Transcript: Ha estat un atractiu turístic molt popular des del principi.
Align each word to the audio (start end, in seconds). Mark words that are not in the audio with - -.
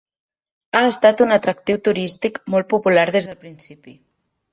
Ha 0.77 0.79
estat 0.93 1.19
un 1.25 1.33
atractiu 1.35 1.79
turístic 1.87 2.39
molt 2.55 2.69
popular 2.75 3.05
des 3.17 3.29
del 3.31 3.39
principi. 3.45 3.95